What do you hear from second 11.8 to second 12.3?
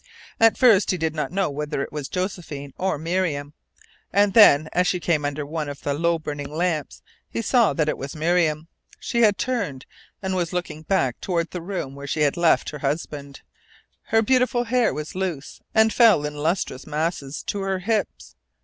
where she